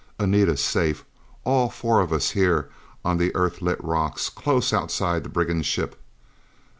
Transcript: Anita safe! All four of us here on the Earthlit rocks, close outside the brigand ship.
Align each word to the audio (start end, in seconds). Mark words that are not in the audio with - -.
Anita 0.17 0.57
safe! 0.57 1.05
All 1.43 1.69
four 1.69 2.01
of 2.01 2.11
us 2.11 2.31
here 2.31 2.71
on 3.05 3.19
the 3.19 3.29
Earthlit 3.35 3.77
rocks, 3.83 4.29
close 4.29 4.73
outside 4.73 5.21
the 5.21 5.29
brigand 5.29 5.67
ship. 5.67 5.95